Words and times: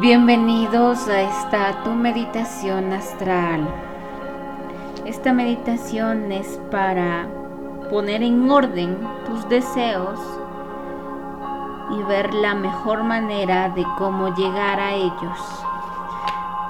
Bienvenidos 0.00 1.08
a 1.08 1.22
esta 1.22 1.82
tu 1.82 1.90
meditación 1.90 2.92
astral. 2.92 3.68
Esta 5.04 5.32
meditación 5.32 6.30
es 6.30 6.46
para 6.70 7.26
poner 7.90 8.22
en 8.22 8.48
orden 8.48 8.96
tus 9.26 9.48
deseos 9.48 10.20
y 11.90 12.02
ver 12.04 12.32
la 12.32 12.54
mejor 12.54 13.02
manera 13.02 13.70
de 13.70 13.84
cómo 13.98 14.32
llegar 14.36 14.78
a 14.78 14.92
ellos. 14.92 15.64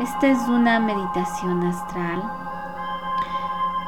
Esta 0.00 0.28
es 0.28 0.48
una 0.48 0.80
meditación 0.80 1.64
astral. 1.64 2.22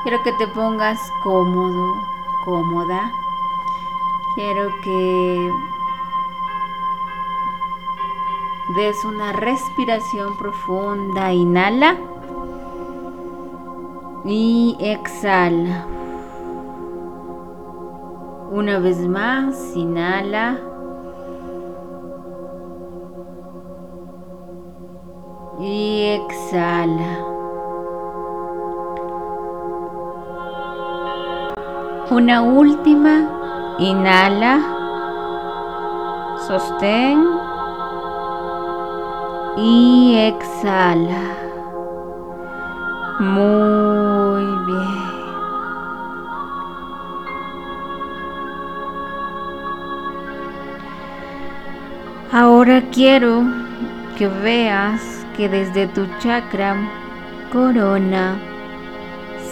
Quiero 0.02 0.22
que 0.22 0.32
te 0.32 0.48
pongas 0.48 0.98
cómodo, 1.22 1.95
cómoda. 2.45 3.11
Quiero 4.34 4.68
que 4.82 5.50
des 8.76 9.04
una 9.04 9.32
respiración 9.32 10.36
profunda, 10.38 11.32
inhala 11.32 11.96
y 14.24 14.76
exhala. 14.80 15.86
Una 18.52 18.79
vez 18.79 18.98
más, 19.08 19.76
inhala. 19.76 20.58
Y 25.58 26.21
exhala. 26.21 27.26
Una 32.10 32.42
última, 32.42 33.77
inhala, 33.78 34.60
sostén 36.46 37.50
y 39.56 40.14
exhala. 40.17 41.36
Muy 43.19 44.44
bien. 44.66 45.11
Ahora 52.33 52.83
quiero 52.92 53.42
que 54.16 54.28
veas 54.28 55.27
que 55.36 55.48
desde 55.48 55.89
tu 55.89 56.06
chakra 56.20 56.77
corona 57.52 58.39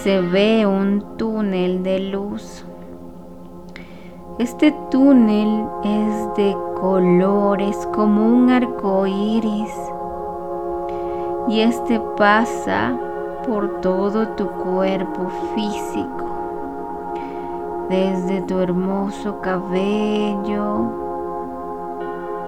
se 0.03 0.21
ve 0.21 0.65
un 0.65 1.17
túnel 1.17 1.83
de 1.83 1.99
luz. 1.99 2.65
Este 4.39 4.73
túnel 4.91 5.65
es 5.83 6.37
de 6.37 6.57
colores 6.81 7.77
como 7.93 8.25
un 8.25 8.51
arco 8.51 9.05
iris 9.07 9.73
y 11.49 11.61
este 11.61 11.99
pasa 12.17 12.95
por 13.47 13.81
todo 13.81 14.29
tu 14.29 14.47
cuerpo 14.47 15.31
físico, 15.55 16.27
desde 17.89 18.43
tu 18.43 18.59
hermoso 18.61 19.41
cabello, 19.41 20.93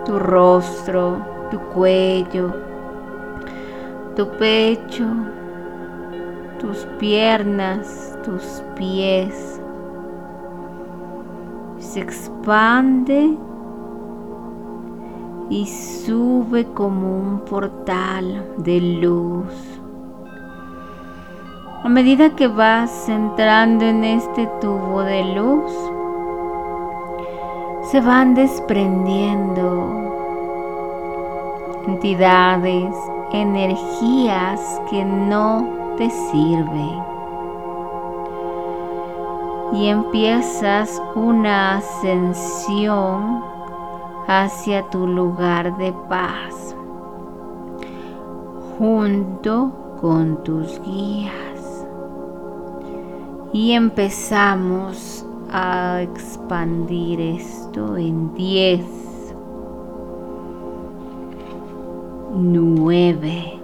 tu 0.04 0.18
rostro, 0.18 1.16
tu 1.50 1.58
cuello, 1.72 2.52
tu 4.16 4.28
pecho, 4.32 5.06
tus 6.58 6.86
piernas, 6.98 8.18
tus 8.22 8.62
pies. 8.76 9.62
Se 11.78 12.00
expande 12.00 13.38
y 15.50 15.66
sube 15.66 16.64
como 16.72 17.18
un 17.18 17.40
portal 17.40 18.54
de 18.58 18.80
luz. 18.80 19.52
A 21.82 21.88
medida 21.88 22.36
que 22.36 22.46
vas 22.46 23.08
entrando 23.08 23.84
en 23.84 24.04
este 24.04 24.46
tubo 24.60 25.02
de 25.02 25.24
luz, 25.34 25.72
se 27.90 28.00
van 28.00 28.34
desprendiendo 28.34 29.88
entidades, 31.88 32.94
energías 33.32 34.80
que 34.88 35.04
no 35.04 35.68
te 35.96 36.08
sirven. 36.10 37.02
Y 39.72 39.88
empiezas 39.88 41.02
una 41.16 41.76
ascensión 41.76 43.49
hacia 44.32 44.88
tu 44.90 45.08
lugar 45.08 45.76
de 45.76 45.92
paz 46.08 46.76
junto 48.78 49.72
con 50.00 50.44
tus 50.44 50.80
guías. 50.82 51.84
Y 53.52 53.72
empezamos 53.72 55.26
a 55.52 56.02
expandir 56.02 57.20
esto 57.20 57.96
en 57.96 58.32
10, 58.34 59.34
9, 62.32 63.60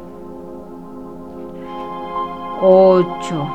8, 2.60 3.48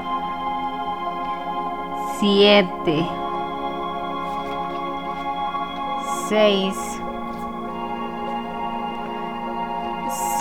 7, 2.21 3.05
6, 6.29 6.90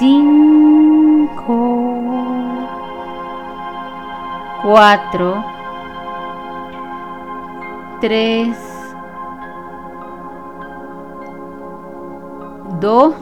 cinco, 0.01 1.85
cuatro, 4.63 5.45
tres, 8.01 8.57
dos 12.81 13.15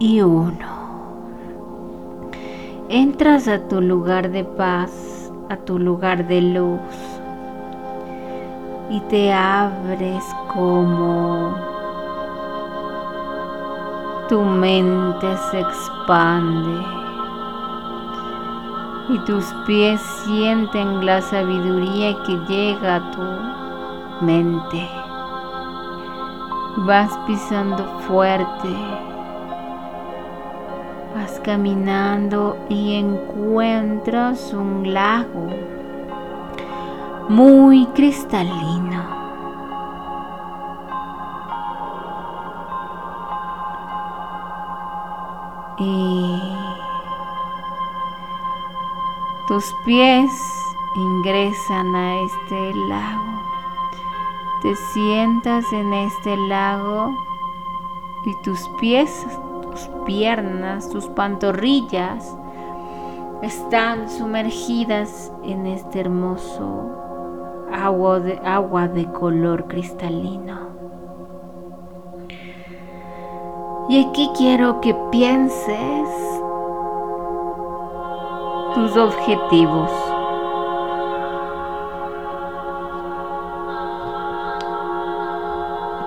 y 0.00 0.22
uno. 0.22 0.50
Entras 2.88 3.46
a 3.46 3.68
tu 3.68 3.80
lugar 3.80 4.32
de 4.32 4.42
paz, 4.42 5.30
a 5.48 5.56
tu 5.56 5.78
lugar 5.78 6.26
de 6.26 6.40
luz 6.40 6.80
y 8.90 8.98
te 9.02 9.32
abres 9.32 10.24
como 10.52 11.75
tu 14.28 14.42
mente 14.42 15.36
se 15.50 15.60
expande 15.60 16.84
y 19.08 19.18
tus 19.20 19.44
pies 19.66 20.00
sienten 20.24 21.06
la 21.06 21.22
sabiduría 21.22 22.16
que 22.24 22.36
llega 22.48 22.96
a 22.96 23.10
tu 23.12 24.24
mente. 24.24 24.88
Vas 26.78 27.16
pisando 27.26 27.84
fuerte, 28.08 28.68
vas 31.14 31.40
caminando 31.44 32.58
y 32.68 32.96
encuentras 32.96 34.52
un 34.52 34.92
lago 34.92 35.50
muy 37.28 37.86
cristalino. 37.94 38.95
Tus 49.56 49.74
pies 49.86 50.30
ingresan 50.94 51.96
a 51.96 52.20
este 52.24 52.74
lago. 52.90 53.24
Te 54.60 54.76
sientas 54.92 55.64
en 55.72 55.94
este 55.94 56.36
lago 56.36 57.16
y 58.26 58.34
tus 58.42 58.68
pies, 58.78 59.26
tus 59.62 59.88
piernas, 60.04 60.90
tus 60.90 61.06
pantorrillas 61.06 62.36
están 63.40 64.10
sumergidas 64.10 65.32
en 65.42 65.64
este 65.64 66.00
hermoso 66.00 67.64
agua 67.72 68.20
de, 68.20 68.38
agua 68.44 68.88
de 68.88 69.10
color 69.10 69.68
cristalino. 69.68 70.68
Y 73.88 74.04
aquí 74.04 74.30
quiero 74.36 74.82
que 74.82 74.94
pienses 75.10 76.26
tus 78.76 78.94
objetivos. 78.94 79.90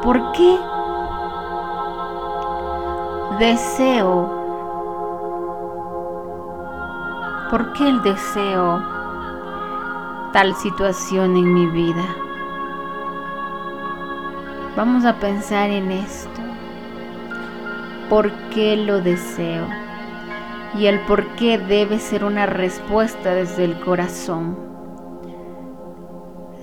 ¿Por 0.04 0.32
qué 0.34 0.60
deseo? 3.40 4.30
¿Por 7.50 7.74
qué 7.74 7.90
el 7.90 8.04
deseo 8.04 8.84
tal 10.32 10.54
situación 10.54 11.38
en 11.38 11.52
mi 11.52 11.66
vida? 11.66 12.06
Vamos 14.78 15.06
a 15.06 15.16
pensar 15.16 15.72
en 15.72 15.90
esto. 15.90 16.42
¿Por 18.12 18.32
qué 18.52 18.78
lo 18.78 19.02
deseo? 19.02 19.89
Y 20.78 20.86
el 20.86 21.00
por 21.02 21.26
qué 21.36 21.58
debe 21.58 22.00
ser 22.00 22.24
una 22.24 22.46
respuesta 22.46 23.34
desde 23.34 23.66
el 23.66 23.80
corazón. 23.80 24.58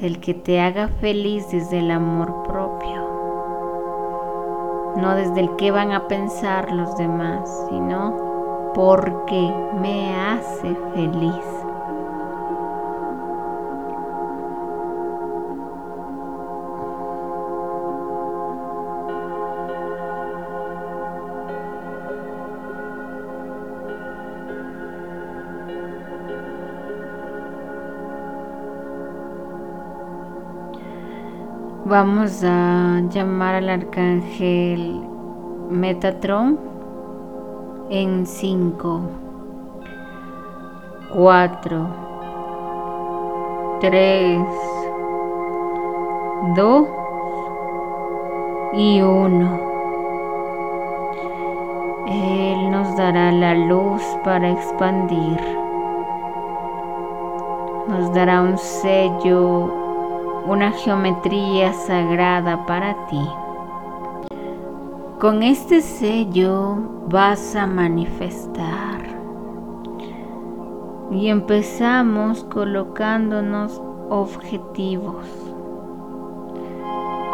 El 0.00 0.20
que 0.20 0.34
te 0.34 0.60
haga 0.60 0.88
feliz 0.88 1.50
desde 1.50 1.80
el 1.80 1.90
amor 1.90 2.44
propio. 2.44 3.06
No 4.96 5.14
desde 5.14 5.40
el 5.40 5.56
qué 5.56 5.70
van 5.70 5.92
a 5.92 6.06
pensar 6.06 6.70
los 6.72 6.96
demás, 6.96 7.66
sino 7.68 8.72
porque 8.74 9.52
me 9.80 10.14
hace 10.14 10.76
feliz. 10.94 11.65
Vamos 31.88 32.42
a 32.42 33.00
llamar 33.10 33.54
al 33.54 33.68
arcángel 33.68 35.02
Metatron 35.70 36.58
en 37.90 38.26
5, 38.26 39.00
4, 41.14 41.88
3, 43.80 44.40
2 46.56 46.86
y 48.72 49.00
1. 49.00 49.60
Él 52.08 52.70
nos 52.72 52.96
dará 52.96 53.30
la 53.30 53.54
luz 53.54 54.02
para 54.24 54.50
expandir. 54.50 55.40
Nos 57.86 58.12
dará 58.12 58.42
un 58.42 58.58
sello 58.58 59.85
una 60.48 60.70
geometría 60.70 61.72
sagrada 61.72 62.64
para 62.66 62.94
ti. 63.06 63.28
Con 65.18 65.42
este 65.42 65.80
sello 65.80 66.76
vas 67.08 67.56
a 67.56 67.66
manifestar. 67.66 69.00
Y 71.10 71.28
empezamos 71.28 72.44
colocándonos 72.44 73.80
objetivos. 74.10 75.26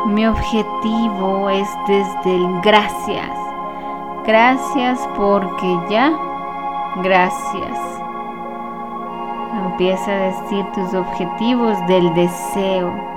Mi 0.06 0.26
objetivo 0.26 1.50
es 1.50 1.68
desde 1.86 2.36
el 2.36 2.60
gracias. 2.62 3.30
Gracias 4.24 5.08
porque 5.16 5.78
ya. 5.90 6.12
Gracias. 7.02 7.91
Empieza 9.82 10.12
a 10.12 10.26
decir 10.26 10.64
tus 10.76 10.94
objetivos 10.94 11.76
del 11.88 12.14
deseo. 12.14 13.11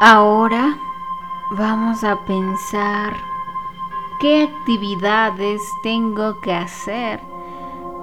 Ahora 0.00 0.78
vamos 1.50 2.04
a 2.04 2.24
pensar 2.24 3.14
qué 4.20 4.44
actividades 4.44 5.60
tengo 5.82 6.40
que 6.40 6.54
hacer 6.54 7.18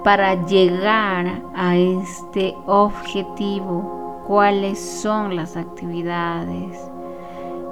para 0.03 0.45
llegar 0.45 1.41
a 1.55 1.77
este 1.77 2.53
objetivo. 2.65 4.23
¿Cuáles 4.27 4.77
son 4.77 5.37
las 5.37 5.55
actividades? 5.55 6.77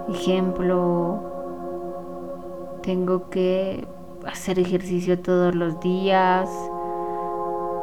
Ejemplo, 0.08 1.20
tengo 2.82 3.30
que 3.30 3.86
hacer 4.26 4.58
ejercicio 4.58 5.20
todos 5.20 5.54
los 5.54 5.82
días. 5.82 6.50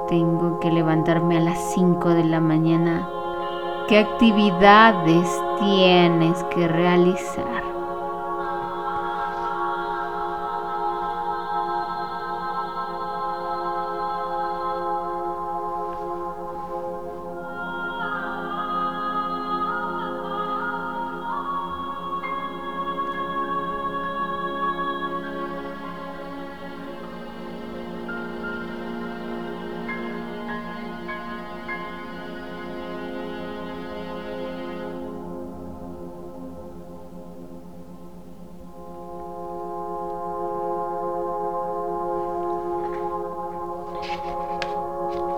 Tengo 0.08 0.58
que 0.58 0.72
levantarme 0.72 1.36
a 1.36 1.40
las 1.40 1.74
5 1.74 2.08
de 2.08 2.24
la 2.24 2.40
mañana 2.40 3.19
¿Qué 3.88 3.98
actividades 3.98 5.28
tienes 5.58 6.42
que 6.44 6.68
realizar? 6.68 7.79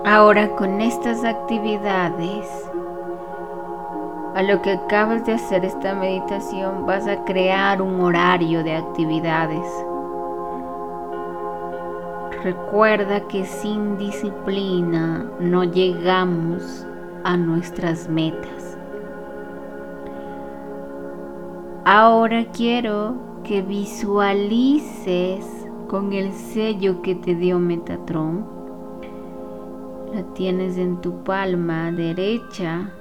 Ahora 0.05 0.49
con 0.57 0.81
estas 0.81 1.23
actividades, 1.23 2.45
a 4.35 4.43
lo 4.43 4.61
que 4.61 4.71
acabas 4.73 5.25
de 5.25 5.31
hacer 5.31 5.63
esta 5.63 5.95
meditación, 5.95 6.85
vas 6.85 7.07
a 7.07 7.23
crear 7.23 7.81
un 7.81 8.01
horario 8.01 8.65
de 8.65 8.75
actividades. 8.75 9.65
Recuerda 12.43 13.25
que 13.29 13.45
sin 13.45 13.97
disciplina 13.97 15.25
no 15.39 15.63
llegamos 15.63 16.85
a 17.23 17.37
nuestras 17.37 18.09
metas. 18.09 18.77
Ahora 21.85 22.43
quiero 22.51 23.15
que 23.45 23.61
visualices 23.61 25.45
con 25.87 26.11
el 26.11 26.33
sello 26.33 27.01
que 27.01 27.15
te 27.15 27.35
dio 27.35 27.57
Metatron 27.57 28.52
la 30.13 30.21
tienes 30.35 30.77
en 30.77 31.01
tu 31.01 31.23
palma 31.23 31.91
derecha. 31.91 32.91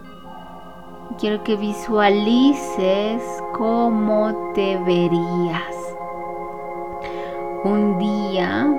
Quiero 1.18 1.44
que 1.44 1.56
visualices 1.56 3.22
cómo 3.52 4.52
te 4.54 4.78
verías 4.78 5.96
un 7.64 7.98
día 7.98 8.74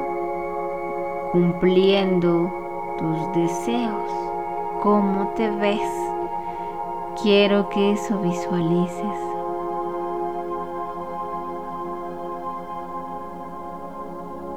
cumpliendo 1.31 2.51
tus 2.97 3.33
deseos. 3.33 4.11
¿Cómo 4.81 5.31
te 5.35 5.51
ves? 5.51 5.91
Quiero 7.21 7.69
que 7.69 7.91
eso 7.91 8.19
visualices. 8.19 9.19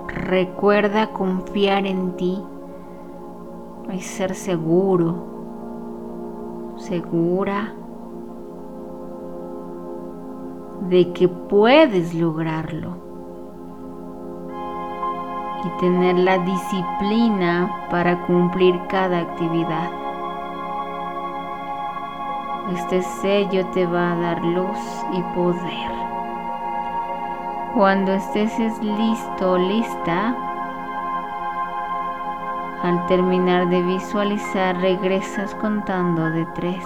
Recuerda 0.09 1.12
confiar 1.12 1.87
en 1.87 2.16
ti 2.16 2.42
es 3.93 4.07
ser 4.07 4.35
seguro, 4.35 5.14
segura 6.76 7.73
de 10.88 11.12
que 11.12 11.28
puedes 11.28 12.14
lograrlo 12.14 12.97
y 15.64 15.81
tener 15.81 16.16
la 16.19 16.38
disciplina 16.38 17.87
para 17.90 18.26
cumplir 18.26 18.78
cada 18.88 19.21
actividad. 19.21 19.90
Este 22.75 23.02
sello 23.02 23.66
te 23.66 23.87
va 23.87 24.12
a 24.12 24.16
dar 24.16 24.45
luz 24.45 24.78
y 25.12 25.23
poder. 25.35 25.90
Cuando 27.75 28.12
estés 28.12 28.59
listo, 28.83 29.59
lista, 29.59 30.45
al 32.87 33.05
terminar 33.07 33.69
de 33.69 33.83
visualizar 33.83 34.81
regresas 34.81 35.52
contando 35.57 36.31
de 36.31 36.47
tres. 36.55 36.85